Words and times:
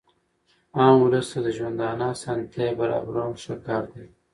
عام 0.77 0.97
اولس 1.01 1.25
ته 1.31 1.39
د 1.43 1.47
ژوندانه 1.57 2.05
اسانتیاوي 2.13 2.77
برابرول 2.79 3.31
ښه 3.43 3.55
کار 3.67 3.83
دئ. 3.93 4.07